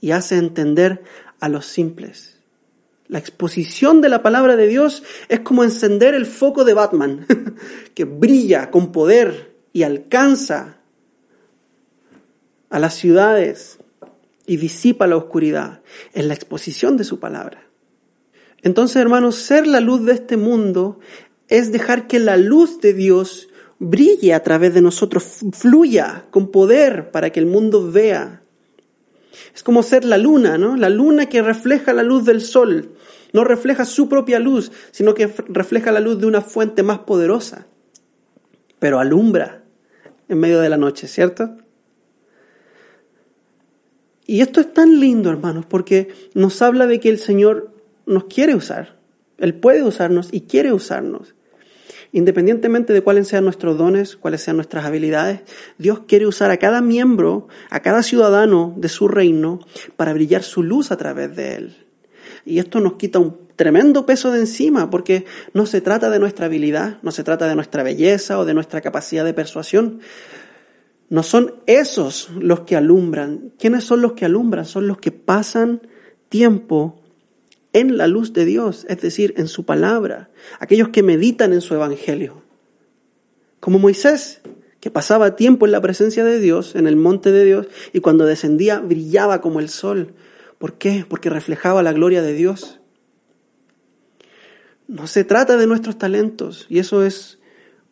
y 0.00 0.12
hace 0.12 0.36
entender 0.36 1.02
a 1.40 1.48
los 1.48 1.66
simples. 1.66 2.36
La 3.08 3.18
exposición 3.18 4.00
de 4.00 4.08
la 4.08 4.22
palabra 4.22 4.56
de 4.56 4.66
Dios 4.66 5.02
es 5.28 5.40
como 5.40 5.64
encender 5.64 6.14
el 6.14 6.26
foco 6.26 6.64
de 6.64 6.74
Batman, 6.74 7.26
que 7.94 8.04
brilla 8.04 8.70
con 8.70 8.92
poder 8.92 9.54
y 9.72 9.84
alcanza 9.84 10.78
a 12.68 12.78
las 12.78 12.94
ciudades 12.94 13.78
y 14.46 14.56
disipa 14.56 15.06
la 15.06 15.16
oscuridad 15.16 15.82
en 16.14 16.28
la 16.28 16.34
exposición 16.34 16.96
de 16.96 17.04
su 17.04 17.20
palabra. 17.20 17.62
Entonces, 18.62 18.96
hermanos, 18.96 19.36
ser 19.36 19.66
la 19.66 19.80
luz 19.80 20.04
de 20.04 20.12
este 20.12 20.36
mundo 20.36 20.98
es 21.48 21.70
dejar 21.70 22.08
que 22.08 22.18
la 22.18 22.36
luz 22.36 22.80
de 22.80 22.92
Dios 22.92 23.48
brille 23.78 24.34
a 24.34 24.42
través 24.42 24.74
de 24.74 24.80
nosotros, 24.80 25.40
fluya 25.52 26.26
con 26.30 26.50
poder 26.50 27.10
para 27.10 27.30
que 27.30 27.40
el 27.40 27.46
mundo 27.46 27.90
vea 27.90 28.42
Es 29.54 29.62
como 29.62 29.82
ser 29.82 30.04
la 30.04 30.18
luna, 30.18 30.58
¿no? 30.58 30.76
La 30.76 30.88
luna 30.88 31.28
que 31.28 31.42
refleja 31.42 31.92
la 31.92 32.02
luz 32.02 32.24
del 32.24 32.40
sol. 32.40 32.92
No 33.32 33.44
refleja 33.44 33.84
su 33.84 34.08
propia 34.08 34.38
luz, 34.38 34.72
sino 34.92 35.14
que 35.14 35.26
refleja 35.48 35.92
la 35.92 36.00
luz 36.00 36.18
de 36.18 36.26
una 36.26 36.40
fuente 36.40 36.82
más 36.82 37.00
poderosa. 37.00 37.66
Pero 38.78 38.98
alumbra 38.98 39.62
en 40.28 40.38
medio 40.38 40.60
de 40.60 40.68
la 40.68 40.76
noche, 40.76 41.06
¿cierto? 41.06 41.56
Y 44.26 44.40
esto 44.40 44.60
es 44.60 44.72
tan 44.72 44.98
lindo, 45.00 45.30
hermanos, 45.30 45.66
porque 45.66 46.08
nos 46.34 46.60
habla 46.62 46.86
de 46.86 46.98
que 46.98 47.08
el 47.08 47.18
Señor 47.18 47.72
nos 48.06 48.24
quiere 48.24 48.54
usar. 48.54 48.96
Él 49.38 49.54
puede 49.54 49.82
usarnos 49.82 50.28
y 50.32 50.42
quiere 50.42 50.72
usarnos. 50.72 51.35
Independientemente 52.12 52.92
de 52.92 53.02
cuáles 53.02 53.28
sean 53.28 53.44
nuestros 53.44 53.76
dones, 53.76 54.16
cuáles 54.16 54.42
sean 54.42 54.56
nuestras 54.56 54.84
habilidades, 54.84 55.40
Dios 55.78 56.00
quiere 56.06 56.26
usar 56.26 56.50
a 56.50 56.56
cada 56.56 56.80
miembro, 56.80 57.48
a 57.70 57.80
cada 57.80 58.02
ciudadano 58.02 58.74
de 58.76 58.88
su 58.88 59.08
reino 59.08 59.60
para 59.96 60.12
brillar 60.12 60.42
su 60.42 60.62
luz 60.62 60.90
a 60.90 60.96
través 60.96 61.34
de 61.36 61.54
Él. 61.56 61.76
Y 62.44 62.58
esto 62.58 62.80
nos 62.80 62.94
quita 62.94 63.18
un 63.18 63.46
tremendo 63.56 64.06
peso 64.06 64.30
de 64.30 64.40
encima, 64.40 64.90
porque 64.90 65.24
no 65.52 65.66
se 65.66 65.80
trata 65.80 66.10
de 66.10 66.18
nuestra 66.18 66.46
habilidad, 66.46 66.98
no 67.02 67.10
se 67.10 67.24
trata 67.24 67.48
de 67.48 67.54
nuestra 67.54 67.82
belleza 67.82 68.38
o 68.38 68.44
de 68.44 68.54
nuestra 68.54 68.80
capacidad 68.80 69.24
de 69.24 69.34
persuasión, 69.34 70.00
no 71.08 71.22
son 71.22 71.54
esos 71.66 72.30
los 72.30 72.60
que 72.60 72.76
alumbran. 72.76 73.52
¿Quiénes 73.58 73.84
son 73.84 74.02
los 74.02 74.12
que 74.14 74.24
alumbran? 74.24 74.64
Son 74.64 74.88
los 74.88 74.98
que 74.98 75.12
pasan 75.12 75.82
tiempo 76.28 77.00
en 77.76 77.96
la 77.96 78.06
luz 78.06 78.32
de 78.32 78.44
Dios, 78.44 78.86
es 78.88 79.00
decir, 79.00 79.34
en 79.36 79.48
su 79.48 79.64
palabra. 79.64 80.30
Aquellos 80.58 80.88
que 80.88 81.02
meditan 81.02 81.52
en 81.52 81.60
su 81.60 81.74
evangelio. 81.74 82.42
Como 83.60 83.78
Moisés, 83.78 84.40
que 84.80 84.90
pasaba 84.90 85.36
tiempo 85.36 85.66
en 85.66 85.72
la 85.72 85.80
presencia 85.80 86.24
de 86.24 86.40
Dios, 86.40 86.74
en 86.74 86.86
el 86.86 86.96
monte 86.96 87.32
de 87.32 87.44
Dios, 87.44 87.66
y 87.92 88.00
cuando 88.00 88.24
descendía 88.24 88.80
brillaba 88.80 89.40
como 89.40 89.60
el 89.60 89.68
sol. 89.68 90.14
¿Por 90.58 90.74
qué? 90.74 91.04
Porque 91.08 91.30
reflejaba 91.30 91.82
la 91.82 91.92
gloria 91.92 92.22
de 92.22 92.34
Dios. 92.34 92.80
No 94.88 95.06
se 95.06 95.24
trata 95.24 95.56
de 95.56 95.66
nuestros 95.66 95.98
talentos, 95.98 96.66
y 96.68 96.78
eso 96.78 97.04
es 97.04 97.38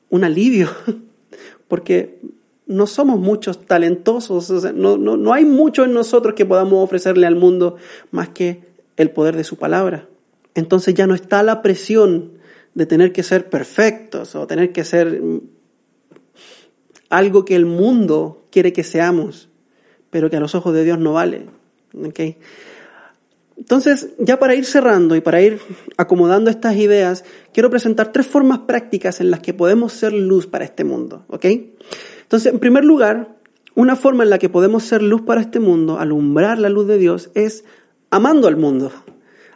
un 0.09 0.25
alivio, 0.25 0.71
porque 1.69 2.21
no 2.67 2.87
somos 2.87 3.19
muchos 3.19 3.67
talentosos, 3.67 4.73
no, 4.75 4.97
no, 4.97 5.17
no 5.17 5.33
hay 5.33 5.45
mucho 5.45 5.85
en 5.85 5.93
nosotros 5.93 6.35
que 6.35 6.47
podamos 6.47 6.83
ofrecerle 6.83 7.27
al 7.27 7.37
mundo 7.37 7.77
más 8.11 8.31
que 8.31 8.74
el 8.97 9.11
poder 9.11 9.37
de 9.37 9.45
su 9.45 9.57
palabra. 9.57 10.09
Entonces 10.55 10.95
ya 10.95 11.07
no 11.07 11.15
está 11.15 11.43
la 11.43 11.63
presión 11.63 12.33
de 12.75 12.87
tener 12.87 13.13
que 13.13 13.23
ser 13.23 13.49
perfectos 13.51 14.35
o 14.35 14.47
tener 14.47 14.73
que 14.73 14.85
ser 14.85 15.21
algo 17.09 17.45
que 17.45 17.57
el 17.57 17.67
mundo 17.67 18.47
quiere 18.51 18.73
que 18.73 18.85
seamos, 18.85 19.49
pero 20.11 20.31
que 20.31 20.37
a 20.37 20.41
los 20.41 20.55
ojos 20.55 20.75
de 20.75 20.85
Dios 20.85 20.99
no 20.99 21.13
vale. 21.13 21.47
Entonces, 23.57 24.09
ya 24.19 24.39
para 24.39 24.55
ir 24.57 24.65
cerrando 24.65 25.15
y 25.15 25.21
para 25.21 25.41
ir 25.41 25.61
acomodando 25.97 26.51
estas 26.51 26.77
ideas, 26.77 27.25
quiero 27.53 27.71
presentar 27.71 28.11
tres 28.11 28.27
formas 28.27 28.61
prácticas 28.61 29.21
en 29.21 29.31
las 29.31 29.41
que 29.41 29.55
podemos 29.55 29.93
ser 29.93 30.13
luz 30.13 30.47
para 30.47 30.65
este 30.65 30.83
mundo. 30.83 31.25
Entonces, 31.31 32.53
en 32.53 32.59
primer 32.59 32.85
lugar, 32.85 33.37
una 33.77 33.95
forma 33.97 34.25
en 34.25 34.31
la 34.31 34.39
que 34.39 34.49
podemos 34.49 34.85
ser 34.85 35.03
luz 35.03 35.23
para 35.23 35.41
este 35.41 35.61
mundo, 35.61 35.99
alumbrar 35.99 36.59
la 36.59 36.69
luz 36.69 36.87
de 36.87 36.99
Dios, 36.99 37.31
es 37.35 37.65
amando 38.11 38.49
al 38.49 38.57
mundo. 38.57 38.93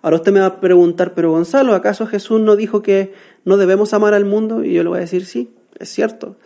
Ahora 0.03 0.17
usted 0.17 0.33
me 0.33 0.41
va 0.41 0.47
a 0.47 0.61
preguntar, 0.61 1.15
pero 1.15 1.31
Gonzalo, 1.31 1.75
¿acaso 1.75 2.07
Jesús 2.07 2.41
no 2.41 2.57
dijo 2.57 2.83
que 2.83 3.13
no 3.45 3.57
debemos 3.57 3.93
amar 3.95 4.15
al 4.15 4.25
mundo? 4.25 4.65
Y 4.65 4.73
yo 4.73 4.83
le 4.83 4.89
voy 4.91 4.99
a 4.99 5.03
decir, 5.03 5.25
sí, 5.25 5.55
es 5.79 5.89
cierto. 5.89 6.37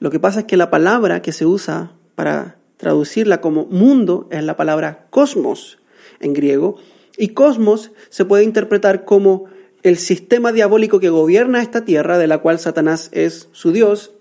Lo 0.00 0.10
que 0.10 0.20
pasa 0.20 0.40
es 0.40 0.46
que 0.46 0.56
la 0.56 0.70
palabra 0.70 1.22
que 1.22 1.32
se 1.32 1.46
usa 1.46 1.92
para 2.14 2.56
traducirla 2.76 3.40
como 3.40 3.66
mundo 3.66 4.28
es 4.30 4.42
la 4.42 4.56
palabra 4.56 5.06
cosmos 5.10 5.78
en 6.20 6.32
griego. 6.32 6.76
Y 7.16 7.28
cosmos 7.28 7.92
se 8.08 8.24
puede 8.24 8.44
interpretar 8.44 9.04
como 9.04 9.46
el 9.82 9.96
sistema 9.96 10.52
diabólico 10.52 11.00
que 11.00 11.08
gobierna 11.08 11.62
esta 11.62 11.84
tierra, 11.84 12.18
de 12.18 12.26
la 12.26 12.38
cual 12.38 12.58
Satanás 12.58 13.10
es 13.12 13.48
su 13.52 13.72
Dios, 13.72 14.12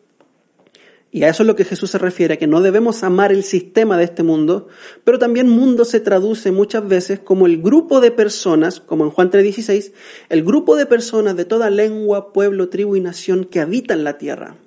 y 1.17 1.23
a 1.23 1.29
eso 1.29 1.41
es 1.41 1.47
lo 1.47 1.55
que 1.55 1.65
Jesús 1.65 1.89
se 1.89 1.97
refiere, 1.97 2.37
que 2.37 2.45
no 2.45 2.61
debemos 2.61 3.01
amar 3.03 3.31
el 3.31 3.43
sistema 3.43 3.97
de 3.97 4.03
este 4.03 4.21
mundo, 4.21 4.67
pero 5.03 5.17
también 5.17 5.49
mundo 5.49 5.83
se 5.83 5.99
traduce 5.99 6.51
muchas 6.51 6.87
veces 6.87 7.19
como 7.19 7.47
el 7.47 7.59
grupo 7.59 8.01
de 8.01 8.11
personas, 8.11 8.79
como 8.79 9.03
en 9.03 9.09
Juan 9.09 9.31
3:16, 9.31 9.93
el 10.29 10.43
grupo 10.43 10.75
de 10.75 10.85
personas 10.85 11.35
de 11.35 11.43
toda 11.43 11.71
lengua, 11.71 12.33
pueblo, 12.33 12.69
tribu 12.69 12.95
y 12.95 13.01
nación 13.01 13.45
que 13.45 13.59
habitan 13.59 14.03
la 14.03 14.19
tierra, 14.19 14.57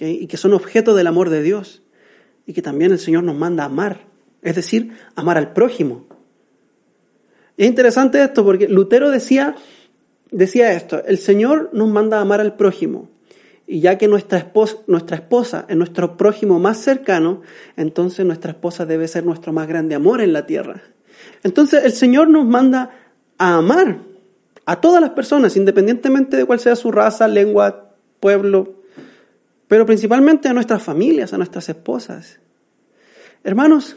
y 0.00 0.26
que 0.26 0.36
son 0.36 0.52
objeto 0.52 0.96
del 0.96 1.06
amor 1.06 1.30
de 1.30 1.42
Dios, 1.42 1.84
y 2.44 2.54
que 2.54 2.62
también 2.62 2.90
el 2.90 2.98
Señor 2.98 3.22
nos 3.22 3.36
manda 3.36 3.62
a 3.62 3.66
amar, 3.66 4.08
es 4.42 4.56
decir, 4.56 4.94
amar 5.14 5.38
al 5.38 5.52
prójimo. 5.52 6.06
es 7.56 7.68
interesante 7.68 8.20
esto 8.20 8.44
porque 8.44 8.66
Lutero 8.66 9.12
decía, 9.12 9.54
decía 10.32 10.72
esto, 10.72 11.04
el 11.04 11.18
Señor 11.18 11.70
nos 11.72 11.88
manda 11.88 12.18
a 12.18 12.22
amar 12.22 12.40
al 12.40 12.56
prójimo, 12.56 13.08
y 13.70 13.80
ya 13.80 13.98
que 13.98 14.08
nuestra 14.08 14.38
esposa, 14.38 14.78
nuestra 14.86 15.16
esposa 15.16 15.66
es 15.68 15.76
nuestro 15.76 16.16
prójimo 16.16 16.58
más 16.58 16.78
cercano, 16.78 17.42
entonces 17.76 18.24
nuestra 18.24 18.52
esposa 18.52 18.86
debe 18.86 19.06
ser 19.08 19.26
nuestro 19.26 19.52
más 19.52 19.68
grande 19.68 19.94
amor 19.94 20.22
en 20.22 20.32
la 20.32 20.46
tierra. 20.46 20.82
Entonces 21.42 21.84
el 21.84 21.92
Señor 21.92 22.30
nos 22.30 22.46
manda 22.46 22.90
a 23.36 23.56
amar 23.58 23.98
a 24.64 24.80
todas 24.80 25.02
las 25.02 25.10
personas, 25.10 25.54
independientemente 25.58 26.38
de 26.38 26.46
cuál 26.46 26.60
sea 26.60 26.76
su 26.76 26.90
raza, 26.90 27.28
lengua, 27.28 27.90
pueblo, 28.20 28.84
pero 29.68 29.84
principalmente 29.84 30.48
a 30.48 30.54
nuestras 30.54 30.82
familias, 30.82 31.34
a 31.34 31.36
nuestras 31.36 31.68
esposas. 31.68 32.40
Hermanos, 33.44 33.96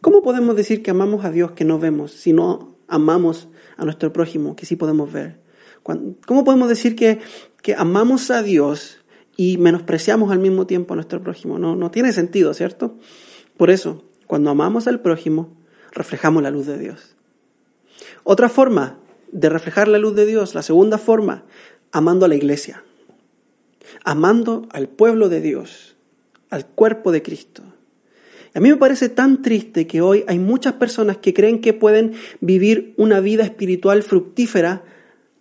¿cómo 0.00 0.22
podemos 0.22 0.56
decir 0.56 0.82
que 0.82 0.90
amamos 0.90 1.24
a 1.24 1.30
Dios 1.30 1.52
que 1.52 1.64
no 1.64 1.78
vemos 1.78 2.10
si 2.10 2.32
no 2.32 2.74
amamos 2.88 3.46
a 3.76 3.84
nuestro 3.84 4.12
prójimo 4.12 4.56
que 4.56 4.66
sí 4.66 4.74
podemos 4.74 5.12
ver? 5.12 5.38
¿Cómo 5.84 6.44
podemos 6.44 6.68
decir 6.68 6.96
que, 6.96 7.20
que 7.62 7.76
amamos 7.76 8.32
a 8.32 8.42
Dios 8.42 9.01
y 9.36 9.58
menospreciamos 9.58 10.30
al 10.30 10.38
mismo 10.38 10.66
tiempo 10.66 10.94
a 10.94 10.96
nuestro 10.96 11.22
prójimo. 11.22 11.58
No, 11.58 11.76
no 11.76 11.90
tiene 11.90 12.12
sentido, 12.12 12.54
¿cierto? 12.54 12.96
Por 13.56 13.70
eso, 13.70 14.02
cuando 14.26 14.50
amamos 14.50 14.86
al 14.86 15.00
prójimo, 15.00 15.56
reflejamos 15.92 16.42
la 16.42 16.50
luz 16.50 16.66
de 16.66 16.78
Dios. 16.78 17.16
Otra 18.24 18.48
forma 18.48 18.98
de 19.30 19.48
reflejar 19.48 19.88
la 19.88 19.98
luz 19.98 20.14
de 20.14 20.26
Dios, 20.26 20.54
la 20.54 20.62
segunda 20.62 20.98
forma, 20.98 21.44
amando 21.90 22.26
a 22.26 22.28
la 22.28 22.34
iglesia, 22.34 22.84
amando 24.04 24.66
al 24.70 24.88
pueblo 24.88 25.28
de 25.28 25.40
Dios, 25.40 25.96
al 26.50 26.66
cuerpo 26.66 27.12
de 27.12 27.22
Cristo. 27.22 27.62
A 28.54 28.60
mí 28.60 28.68
me 28.68 28.76
parece 28.76 29.08
tan 29.08 29.40
triste 29.40 29.86
que 29.86 30.02
hoy 30.02 30.24
hay 30.28 30.38
muchas 30.38 30.74
personas 30.74 31.16
que 31.16 31.32
creen 31.32 31.60
que 31.60 31.72
pueden 31.72 32.12
vivir 32.40 32.92
una 32.98 33.20
vida 33.20 33.44
espiritual 33.44 34.02
fructífera 34.02 34.84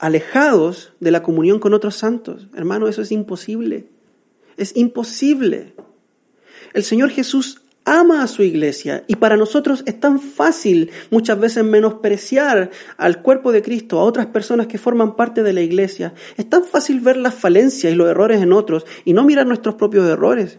alejados 0.01 0.93
de 1.00 1.12
la 1.12 1.22
comunión 1.22 1.60
con 1.60 1.75
otros 1.75 1.96
santos. 1.96 2.48
Hermano, 2.55 2.88
eso 2.88 3.03
es 3.03 3.12
imposible. 3.12 3.86
Es 4.58 4.75
imposible. 4.75 5.75
El 6.74 6.84
Señor 6.84 7.12
Jesús 7.12 7.62
ama 7.86 8.24
a 8.24 8.27
su 8.27 8.41
iglesia 8.41 9.03
y 9.08 9.15
para 9.15 9.38
nosotros 9.38 9.84
es 9.86 10.00
tan 10.00 10.20
fácil 10.20 10.89
muchas 11.12 11.39
veces 11.39 11.63
menospreciar 11.63 12.72
al 12.98 13.22
cuerpo 13.22 13.51
de 13.51 13.62
Cristo, 13.62 14.00
a 14.00 14.03
otras 14.03 14.25
personas 14.25 14.65
que 14.65 14.79
forman 14.79 15.15
parte 15.15 15.43
de 15.43 15.53
la 15.53 15.62
iglesia. 15.62 16.15
Es 16.36 16.50
tan 16.50 16.63
fácil 16.63 17.00
ver 17.00 17.17
las 17.17 17.36
falencias 17.36 17.93
y 17.93 17.96
los 17.96 18.10
errores 18.10 18.41
en 18.41 18.53
otros 18.53 18.88
y 19.05 19.13
no 19.13 19.24
mirar 19.24 19.46
nuestros 19.46 19.75
propios 19.75 20.10
errores. 20.10 20.58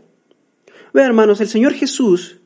Ve, 0.95 1.03
hermanos, 1.03 1.41
el 1.41 1.49
Señor 1.49 1.73
Jesús, 1.73 2.39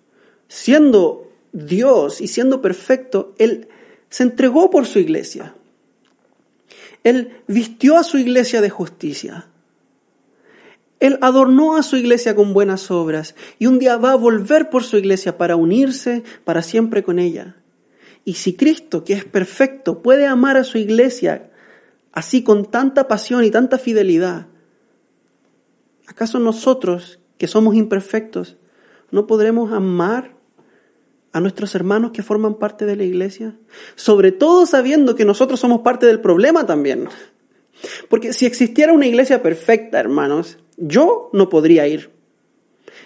siendo 0.48 1.30
Dios 1.52 2.22
y 2.22 2.28
siendo 2.28 2.62
perfecto, 2.62 3.34
Él 3.36 3.68
se 4.08 4.22
entregó 4.22 4.70
por 4.70 4.86
su 4.86 4.98
iglesia. 4.98 5.54
Él 7.06 7.40
vistió 7.46 7.98
a 7.98 8.02
su 8.02 8.18
iglesia 8.18 8.60
de 8.60 8.68
justicia. 8.68 9.46
Él 10.98 11.20
adornó 11.22 11.76
a 11.76 11.84
su 11.84 11.96
iglesia 11.96 12.34
con 12.34 12.52
buenas 12.52 12.90
obras 12.90 13.36
y 13.60 13.66
un 13.66 13.78
día 13.78 13.96
va 13.96 14.10
a 14.10 14.16
volver 14.16 14.70
por 14.70 14.82
su 14.82 14.96
iglesia 14.96 15.38
para 15.38 15.54
unirse 15.54 16.24
para 16.42 16.62
siempre 16.62 17.04
con 17.04 17.20
ella. 17.20 17.54
Y 18.24 18.34
si 18.34 18.56
Cristo, 18.56 19.04
que 19.04 19.12
es 19.12 19.24
perfecto, 19.24 20.02
puede 20.02 20.26
amar 20.26 20.56
a 20.56 20.64
su 20.64 20.78
iglesia 20.78 21.48
así 22.10 22.42
con 22.42 22.72
tanta 22.72 23.06
pasión 23.06 23.44
y 23.44 23.52
tanta 23.52 23.78
fidelidad, 23.78 24.48
¿acaso 26.08 26.40
nosotros, 26.40 27.20
que 27.38 27.46
somos 27.46 27.76
imperfectos, 27.76 28.56
no 29.12 29.28
podremos 29.28 29.72
amar 29.72 30.34
a 31.36 31.40
nuestros 31.40 31.74
hermanos 31.74 32.12
que 32.12 32.22
forman 32.22 32.54
parte 32.54 32.86
de 32.86 32.96
la 32.96 33.04
iglesia? 33.04 33.54
Sobre 33.94 34.32
todo 34.32 34.64
sabiendo 34.64 35.14
que 35.14 35.26
nosotros 35.26 35.60
somos 35.60 35.82
parte 35.82 36.06
del 36.06 36.18
problema 36.20 36.64
también. 36.64 37.10
Porque 38.08 38.32
si 38.32 38.46
existiera 38.46 38.94
una 38.94 39.06
iglesia 39.06 39.42
perfecta, 39.42 40.00
hermanos, 40.00 40.56
yo 40.78 41.28
no 41.34 41.50
podría 41.50 41.86
ir. 41.88 42.10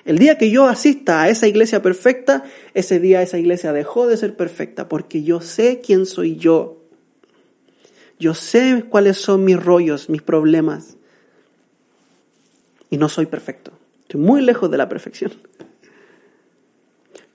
El 0.04 0.18
día 0.18 0.38
que 0.38 0.48
yo 0.48 0.68
asista 0.68 1.22
a 1.22 1.28
esa 1.28 1.48
iglesia 1.48 1.82
perfecta, 1.82 2.44
ese 2.72 3.00
día 3.00 3.20
esa 3.20 3.36
iglesia 3.36 3.72
dejó 3.72 4.06
de 4.06 4.16
ser 4.16 4.36
perfecta, 4.36 4.88
porque 4.88 5.24
yo 5.24 5.40
sé 5.40 5.80
quién 5.84 6.06
soy 6.06 6.36
yo. 6.36 6.84
Yo 8.20 8.34
sé 8.34 8.84
cuáles 8.88 9.16
son 9.16 9.44
mis 9.44 9.60
rollos, 9.60 10.08
mis 10.08 10.22
problemas. 10.22 10.96
Y 12.90 12.96
no 12.96 13.08
soy 13.08 13.26
perfecto. 13.26 13.72
Estoy 14.02 14.20
muy 14.20 14.40
lejos 14.40 14.70
de 14.70 14.78
la 14.78 14.88
perfección. 14.88 15.32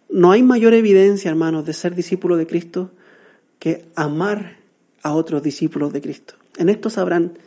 No 0.09 0.31
hay 0.31 0.43
mayor 0.43 0.73
evidencia, 0.73 1.29
hermanos, 1.29 1.65
de 1.65 1.73
ser 1.73 1.95
discípulo 1.95 2.37
de 2.37 2.47
Cristo 2.47 2.91
que 3.59 3.85
amar 3.95 4.57
a 5.01 5.13
otros 5.13 5.41
discípulos 5.43 5.93
de 5.93 6.01
Cristo. 6.01 6.35
En 6.57 6.69
esto 6.69 6.89
sabrán 6.89 7.37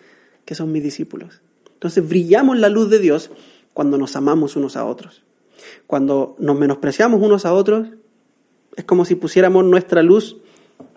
que 0.45 0.55
son 0.55 0.73
mis 0.73 0.83
discípulos. 0.83 1.41
Entonces 1.73 2.09
brillamos 2.09 2.59
la 2.59 2.69
luz 2.69 2.91
de 2.91 2.99
Dios 2.99 3.31
cuando 3.73 3.99
nos 3.99 4.17
amamos 4.17 4.57
unos 4.57 4.77
a 4.77 4.85
otros. 4.85 5.23
Cuando 5.87 6.37
nos 6.39 6.59
menospreciamos 6.59 7.21
unos 7.23 7.47
a 7.47 7.53
otros, 7.53 7.89
es 8.77 8.85
como 8.85 9.05
si 9.05 9.15
pusiéramos 9.15 9.65
nuestra 9.65 10.03
luz 10.03 10.39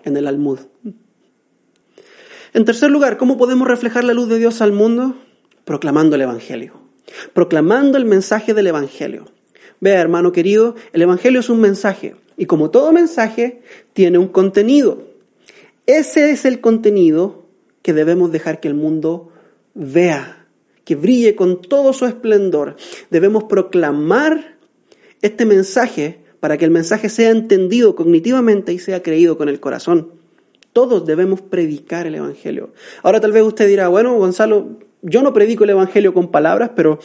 en 0.04 0.18
el 0.18 0.28
almud. 0.28 0.60
En 2.54 2.66
tercer 2.66 2.92
lugar, 2.92 3.18
¿cómo 3.18 3.38
podemos 3.38 3.68
reflejar 3.68 4.04
la 4.04 4.14
luz 4.14 4.28
de 4.28 4.38
Dios 4.38 4.62
al 4.62 4.74
mundo? 4.74 5.16
Proclamando 5.66 6.16
el 6.16 6.22
Evangelio. 6.22 6.74
Proclamando 7.34 7.98
el 7.98 8.06
mensaje 8.06 8.54
del 8.54 8.68
Evangelio. 8.68 9.26
Vea, 9.82 10.00
hermano 10.00 10.32
querido, 10.32 10.76
el 10.94 11.02
Evangelio 11.02 11.40
es 11.40 11.50
un 11.50 11.60
mensaje 11.60 12.16
y 12.38 12.46
como 12.46 12.70
todo 12.70 12.94
mensaje 12.94 13.62
tiene 13.94 14.20
un 14.20 14.28
contenido. 14.28 15.08
Ese 15.88 16.30
es 16.30 16.46
el 16.46 16.62
contenido 16.62 17.46
que 17.82 17.92
debemos 17.92 18.32
dejar 18.32 18.60
que 18.60 18.68
el 18.68 18.76
mundo 18.76 19.32
vea, 19.74 20.46
que 20.86 20.96
brille 20.96 21.36
con 21.36 21.62
todo 21.62 21.94
su 21.94 22.06
esplendor. 22.06 22.76
Debemos 23.10 23.46
proclamar 23.46 24.58
este 25.24 25.46
mensaje 25.46 26.20
para 26.40 26.58
que 26.58 26.66
el 26.66 26.72
mensaje 26.72 27.10
sea 27.10 27.32
entendido 27.32 27.96
cognitivamente 27.96 28.74
y 28.74 28.78
sea 28.78 29.02
creído 29.02 29.36
con 29.36 29.50
el 29.50 29.60
corazón. 29.60 30.12
Todos 30.74 31.08
debemos 31.08 31.42
predicar 31.42 32.06
el 32.06 32.16
Evangelio. 32.16 32.72
Ahora 33.02 33.20
tal 33.20 33.32
vez 33.32 33.42
usted 33.42 33.68
dirá, 33.68 33.88
bueno, 33.88 34.16
Gonzalo, 34.16 34.78
yo 35.02 35.24
no 35.24 35.34
predico 35.34 35.64
el 35.64 35.72
Evangelio 35.72 36.14
con 36.14 36.30
palabras, 36.30 36.72
pero 36.76 37.00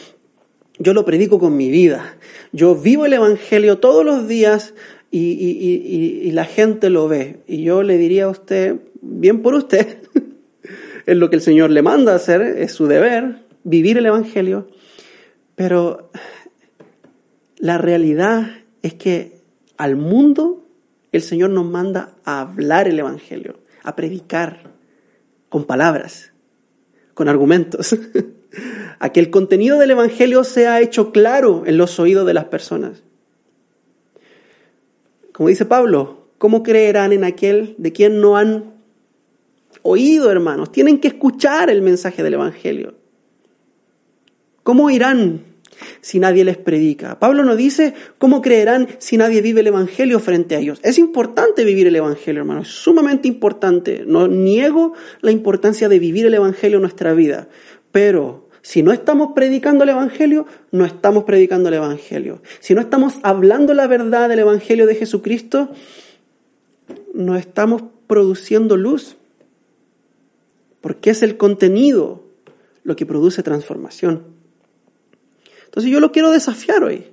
yo 0.78 0.92
lo 0.92 1.04
predico 1.04 1.38
con 1.38 1.56
mi 1.56 1.71
vida. 1.71 2.16
Yo 2.52 2.75
vivo 2.75 3.06
el 3.06 3.12
Evangelio 3.12 3.78
todos 3.78 4.04
los 4.04 4.28
días 4.28 4.75
y, 5.11 6.30
la 6.33 6.45
gente 6.45 6.90
lo 6.90 7.09
ve. 7.09 7.40
Y 7.47 7.62
yo 7.62 7.83
le 7.83 7.97
diría 7.97 8.25
a 8.25 8.28
usted, 8.28 8.76
bien 9.00 9.42
por 9.42 9.54
usted, 9.54 9.99
es 11.06 11.16
lo 11.16 11.30
que 11.30 11.37
el 11.37 11.42
Señor 11.42 11.71
le 11.71 11.83
manda 11.83 12.14
hacer, 12.14 12.42
es 12.42 12.73
su 12.73 12.87
deber, 12.87 13.38
vivir 13.64 13.97
el 13.97 14.06
Evangelio. 14.06 14.68
Pero 15.54 16.11
la 17.59 17.78
realidad 17.78 18.50
es 18.83 18.95
que 18.95 19.40
al 19.78 19.97
mundo 19.97 20.66
el 21.12 21.23
Señor 21.23 21.50
nos 21.50 21.64
manda 21.64 22.16
a 22.25 22.42
hablar 22.42 22.87
el 22.88 22.99
Evangelio, 22.99 23.56
a 23.83 23.97
predicar 23.97 24.75
con 25.49 25.64
palabras, 25.64 26.33
con 27.14 27.28
argumentos. 27.28 27.97
a 28.99 29.11
que 29.11 29.21
el 29.21 29.31
contenido 29.31 29.79
del 29.79 29.93
Evangelio 29.93 30.45
sea 30.45 30.81
hecho 30.81 31.12
claro 31.12 31.65
en 31.67 31.76
los 31.76 31.99
oídos 31.99 32.26
de 32.26 32.35
las 32.35 32.45
personas. 32.47 33.03
Como 35.33 35.49
dice 35.50 35.67
Pablo, 35.67 36.29
¿cómo 36.38 36.62
creerán 36.62 37.12
en 37.12 37.25
aquel 37.25 37.75
de 37.79 37.93
quien 37.93 38.21
no 38.21 38.37
han 38.37 38.73
oído, 39.83 40.31
hermanos? 40.31 40.73
Tienen 40.73 40.99
que 40.99 41.09
escuchar 41.09 41.69
el 41.69 41.83
mensaje 41.83 42.23
del 42.23 42.35
Evangelio. 42.35 42.95
¿Cómo 44.62 44.91
irán 44.91 45.45
si 46.00 46.19
nadie 46.19 46.45
les 46.45 46.57
predica? 46.57 47.19
Pablo 47.19 47.45
no 47.45 47.55
dice 47.55 47.95
cómo 48.19 48.43
creerán 48.43 48.88
si 48.99 49.17
nadie 49.17 49.43
vive 49.43 49.61
el 49.61 49.69
Evangelio 49.69 50.19
frente 50.21 50.57
a 50.57 50.59
ellos. 50.59 50.81
Es 50.83 50.99
importante 50.99 51.65
vivir 51.65 51.87
el 51.87 51.97
Evangelio, 51.97 52.41
hermanos, 52.41 52.69
es 52.69 52.75
sumamente 52.75 53.29
importante. 53.29 54.05
No 54.07 54.29
niego 54.29 54.95
la 55.21 55.31
importancia 55.31 55.88
de 55.88 55.99
vivir 55.99 56.26
el 56.26 56.35
Evangelio 56.35 56.79
en 56.79 56.83
nuestra 56.83 57.12
vida, 57.12 57.49
pero 57.97 58.50
si 58.61 58.83
no 58.83 58.93
estamos 58.93 59.31
predicando 59.35 59.85
el 59.85 59.88
Evangelio, 59.88 60.45
no 60.71 60.85
estamos 60.85 61.25
predicando 61.25 61.71
el 61.71 61.76
Evangelio. 61.76 62.43
Si 62.61 62.75
no 62.75 62.83
estamos 62.83 63.15
hablando 63.23 63.73
la 63.73 63.87
verdad 63.87 64.29
del 64.29 64.41
Evangelio 64.41 64.87
de 64.87 64.97
Jesucristo, 64.97 65.71
no 67.15 67.37
estamos 67.37 67.85
produciendo 68.07 68.76
luz. 68.76 69.17
Porque 70.82 71.09
es 71.09 71.23
el 71.23 71.39
contenido 71.39 72.23
lo 72.82 72.97
que 72.97 73.06
produce 73.06 73.43
transformación. 73.43 74.25
Entonces 75.65 75.91
yo 75.91 75.99
lo 75.99 76.13
quiero 76.13 76.30
desafiar 76.30 76.85
hoy 76.85 77.06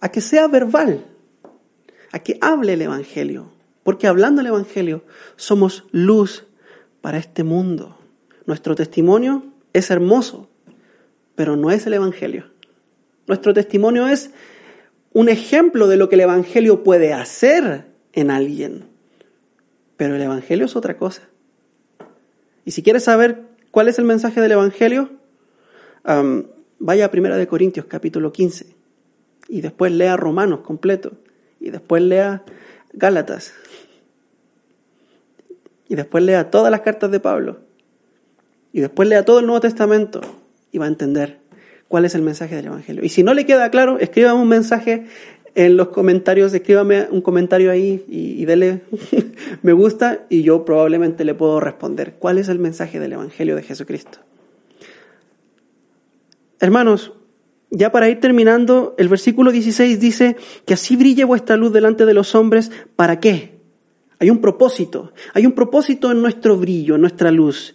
a 0.00 0.10
que 0.10 0.20
sea 0.20 0.48
verbal, 0.48 1.06
a 2.12 2.18
que 2.18 2.36
hable 2.42 2.74
el 2.74 2.82
Evangelio. 2.82 3.50
Porque 3.84 4.06
hablando 4.06 4.42
el 4.42 4.48
Evangelio 4.48 5.02
somos 5.36 5.84
luz 5.92 6.44
para 7.00 7.16
este 7.16 7.42
mundo. 7.42 7.96
Nuestro 8.44 8.74
testimonio 8.74 9.54
es 9.72 9.90
hermoso, 9.90 10.48
pero 11.34 11.56
no 11.56 11.70
es 11.70 11.86
el 11.86 11.94
Evangelio. 11.94 12.46
Nuestro 13.26 13.54
testimonio 13.54 14.08
es 14.08 14.30
un 15.12 15.28
ejemplo 15.28 15.88
de 15.88 15.96
lo 15.96 16.08
que 16.08 16.16
el 16.16 16.22
Evangelio 16.22 16.82
puede 16.82 17.12
hacer 17.12 17.86
en 18.12 18.30
alguien, 18.30 18.84
pero 19.96 20.16
el 20.16 20.22
Evangelio 20.22 20.66
es 20.66 20.76
otra 20.76 20.96
cosa. 20.96 21.22
Y 22.64 22.72
si 22.72 22.82
quieres 22.82 23.04
saber 23.04 23.42
cuál 23.70 23.88
es 23.88 23.98
el 23.98 24.04
mensaje 24.04 24.40
del 24.40 24.52
Evangelio, 24.52 25.10
vaya 26.78 27.04
a 27.04 27.10
Primera 27.10 27.36
de 27.36 27.46
Corintios 27.46 27.86
capítulo 27.86 28.32
15 28.32 28.66
y 29.48 29.60
después 29.60 29.92
lea 29.92 30.16
Romanos 30.16 30.60
completo 30.60 31.12
y 31.60 31.70
después 31.70 32.02
lea 32.02 32.44
Gálatas 32.92 33.52
y 35.88 35.94
después 35.94 36.24
lea 36.24 36.50
todas 36.50 36.70
las 36.70 36.82
cartas 36.82 37.10
de 37.10 37.20
Pablo 37.20 37.67
y 38.72 38.80
después 38.80 39.08
lea 39.08 39.24
todo 39.24 39.40
el 39.40 39.46
Nuevo 39.46 39.60
Testamento 39.60 40.20
y 40.72 40.78
va 40.78 40.86
a 40.86 40.88
entender 40.88 41.38
cuál 41.88 42.04
es 42.04 42.14
el 42.14 42.22
mensaje 42.22 42.54
del 42.56 42.66
Evangelio. 42.66 43.04
Y 43.04 43.08
si 43.08 43.22
no 43.22 43.34
le 43.34 43.46
queda 43.46 43.70
claro, 43.70 43.98
escríbame 43.98 44.40
un 44.40 44.48
mensaje 44.48 45.06
en 45.54 45.76
los 45.76 45.88
comentarios, 45.88 46.52
escríbame 46.54 47.08
un 47.10 47.20
comentario 47.20 47.70
ahí 47.70 48.04
y, 48.08 48.44
dele 48.44 48.82
me 49.62 49.72
gusta 49.72 50.26
y 50.28 50.42
yo 50.42 50.64
probablemente 50.64 51.24
le 51.24 51.34
puedo 51.34 51.58
responder 51.58 52.14
cuál 52.18 52.38
es 52.38 52.48
el 52.48 52.58
mensaje 52.58 53.00
del 53.00 53.14
Evangelio 53.14 53.56
de 53.56 53.62
Jesucristo. 53.62 54.18
Hermanos, 56.60 57.12
ya 57.70 57.90
para 57.92 58.08
ir 58.08 58.20
terminando, 58.20 58.94
el 58.98 59.08
versículo 59.08 59.50
16 59.50 60.00
dice 60.00 60.36
que 60.64 60.74
así 60.74 60.96
brille 60.96 61.24
vuestra 61.24 61.56
luz 61.56 61.72
delante 61.72 62.06
de 62.06 62.14
los 62.14 62.34
hombres, 62.34 62.70
¿para 62.96 63.20
qué? 63.20 63.58
Hay 64.20 64.30
un 64.30 64.40
propósito, 64.40 65.12
hay 65.34 65.46
un 65.46 65.52
propósito 65.52 66.10
en 66.10 66.20
nuestro 66.20 66.56
brillo, 66.56 66.96
en 66.96 67.02
nuestra 67.02 67.30
luz 67.30 67.74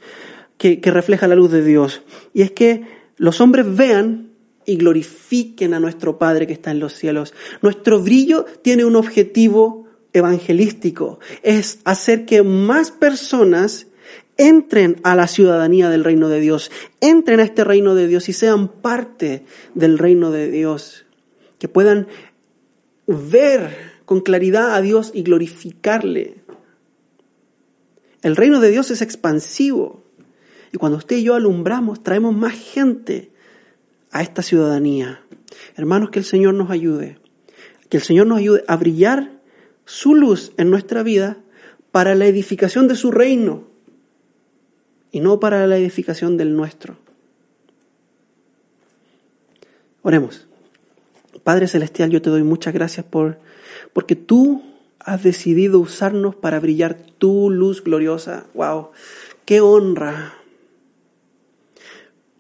que, 0.63 0.91
refleja 0.91 1.28
la 1.28 1.36
luz 1.36 1.52
de 1.52 1.62
Dios. 1.62 2.04
Y 2.34 2.41
es 2.41 2.52
que 2.52 2.84
los 3.17 3.41
hombres 3.41 3.65
vean 3.76 4.30
y 4.65 4.78
glorifiquen 4.78 5.73
a 5.73 5.80
nuestro 5.82 6.17
Padre 6.17 6.47
que 6.47 6.54
está 6.54 6.71
en 6.71 6.80
los 6.80 6.93
cielos. 6.93 7.34
Nuestro 7.62 7.99
brillo 7.99 8.45
tiene 8.62 8.86
un 8.86 8.95
objetivo 8.95 9.88
evangelístico, 10.13 11.19
es 11.41 11.80
hacer 11.84 12.26
que 12.26 12.43
más 12.43 12.91
personas 12.91 13.88
entren 14.38 15.02
a 15.04 15.15
la 15.15 15.28
ciudadanía 15.28 15.89
del 15.89 16.04
reino 16.04 16.30
de 16.30 16.39
Dios, 16.39 16.71
entren 17.02 17.39
a 17.39 17.43
este 17.43 17.63
reino 17.63 17.93
de 17.93 18.08
Dios 18.08 18.30
y 18.30 18.34
sean 18.34 18.67
parte 18.69 19.43
del 19.73 19.97
reino 19.97 20.32
de 20.32 20.49
Dios, 20.49 21.06
que 21.60 21.67
puedan 21.67 22.08
ver 23.08 23.76
con 24.06 24.21
claridad 24.21 24.76
a 24.76 24.82
Dios 24.82 25.12
y 25.13 25.23
glorificarle. 25.23 26.36
El 28.21 28.36
reino 28.36 28.62
de 28.62 28.69
Dios 28.69 28.91
es 28.91 29.02
expansivo. 29.02 30.03
Y 30.73 30.77
cuando 30.77 30.97
usted 30.97 31.17
y 31.17 31.23
yo 31.23 31.36
alumbramos, 31.36 32.01
traemos 32.01 32.36
más 32.36 32.53
gente 32.53 33.31
a 34.12 34.23
esta 34.23 34.41
ciudadanía. 34.41 35.21
Hermanos, 35.77 36.09
que 36.09 36.17
el 36.17 36.25
Señor 36.25 36.55
nos 36.55 36.71
ayude. 36.71 37.19
Que 37.89 37.97
el 37.97 38.03
Señor 38.03 38.25
nos 38.25 38.39
ayude 38.39 38.63
a 38.67 38.75
brillar 38.75 39.29
su 39.86 40.15
luz 40.15 40.51
en 40.57 40.71
nuestra 40.71 41.03
vida 41.03 41.38
para 41.91 42.15
la 42.15 42.25
edificación 42.25 42.88
de 42.88 42.95
su 42.95 43.12
reino 43.12 43.65
y 45.12 45.19
no 45.19 45.39
para 45.39 45.67
la 45.67 45.77
edificación 45.77 46.38
del 46.38 46.55
nuestro. 46.55 46.97
Oremos. 50.01 50.47
Padre 51.43 51.67
Celestial, 51.67 52.09
yo 52.09 52.21
te 52.23 52.31
doy 52.31 52.41
muchas 52.41 52.73
gracias 52.73 53.05
por, 53.05 53.38
porque 53.93 54.15
tú 54.15 54.63
has 54.97 55.21
decidido 55.21 55.79
usarnos 55.79 56.36
para 56.36 56.59
brillar 56.59 56.95
tu 57.19 57.51
luz 57.51 57.83
gloriosa. 57.83 58.47
¡Wow! 58.55 58.89
¡Qué 59.45 59.62
honra! 59.62 60.33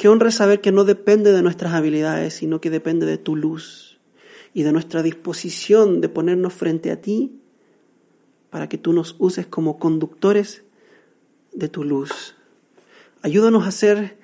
Qué 0.03 0.09
honra 0.09 0.31
saber 0.31 0.59
que 0.59 0.73
no 0.73 0.83
depende 0.83 1.31
de 1.31 1.41
nuestras 1.41 1.71
habilidades, 1.71 2.33
sino 2.33 2.59
que 2.59 2.69
depende 2.69 3.05
de 3.05 3.17
tu 3.17 3.37
luz 3.37 4.01
y 4.53 4.63
de 4.63 4.73
nuestra 4.73 5.01
disposición 5.01 6.01
de 6.01 6.09
ponernos 6.09 6.51
frente 6.51 6.91
a 6.91 6.99
ti 6.99 7.39
para 8.49 8.67
que 8.67 8.77
tú 8.77 8.91
nos 8.91 9.15
uses 9.17 9.47
como 9.47 9.79
conductores 9.79 10.65
de 11.53 11.69
tu 11.69 11.85
luz. 11.85 12.35
Ayúdanos 13.21 13.65
a 13.65 13.71
ser 13.71 14.17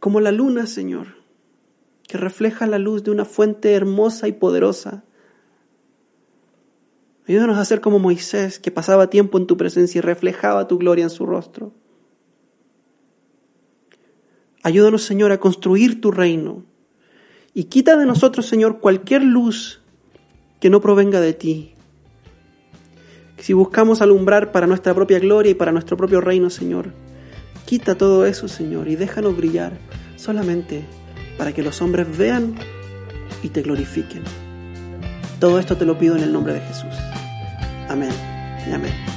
como 0.00 0.18
la 0.18 0.32
luna, 0.32 0.66
Señor, 0.66 1.14
que 2.08 2.18
refleja 2.18 2.66
la 2.66 2.80
luz 2.80 3.04
de 3.04 3.12
una 3.12 3.26
fuente 3.26 3.72
hermosa 3.74 4.26
y 4.26 4.32
poderosa. 4.32 5.04
Ayúdanos 7.28 7.56
a 7.56 7.64
ser 7.64 7.80
como 7.80 8.00
Moisés, 8.00 8.58
que 8.58 8.72
pasaba 8.72 9.10
tiempo 9.10 9.38
en 9.38 9.46
tu 9.46 9.56
presencia 9.56 10.00
y 10.00 10.02
reflejaba 10.02 10.66
tu 10.66 10.76
gloria 10.76 11.04
en 11.04 11.10
su 11.10 11.24
rostro. 11.24 11.72
Ayúdanos, 14.64 15.04
Señor, 15.04 15.30
a 15.30 15.38
construir 15.38 16.00
tu 16.00 16.10
reino. 16.10 16.64
Y 17.52 17.64
quita 17.64 17.96
de 17.98 18.06
nosotros, 18.06 18.46
Señor, 18.46 18.80
cualquier 18.80 19.22
luz 19.22 19.82
que 20.58 20.70
no 20.70 20.80
provenga 20.80 21.20
de 21.20 21.34
ti. 21.34 21.74
Si 23.38 23.52
buscamos 23.52 24.00
alumbrar 24.00 24.52
para 24.52 24.66
nuestra 24.66 24.94
propia 24.94 25.18
gloria 25.18 25.50
y 25.50 25.54
para 25.54 25.70
nuestro 25.70 25.98
propio 25.98 26.22
reino, 26.22 26.48
Señor, 26.48 26.92
quita 27.66 27.94
todo 27.94 28.24
eso, 28.24 28.48
Señor, 28.48 28.88
y 28.88 28.96
déjanos 28.96 29.36
brillar 29.36 29.78
solamente 30.16 30.82
para 31.36 31.52
que 31.52 31.62
los 31.62 31.82
hombres 31.82 32.16
vean 32.16 32.54
y 33.42 33.50
te 33.50 33.60
glorifiquen. 33.60 34.22
Todo 35.40 35.58
esto 35.58 35.76
te 35.76 35.84
lo 35.84 35.98
pido 35.98 36.16
en 36.16 36.22
el 36.22 36.32
nombre 36.32 36.54
de 36.54 36.60
Jesús. 36.60 36.94
Amén 37.90 38.12
y 38.66 38.72
amén. 38.72 39.13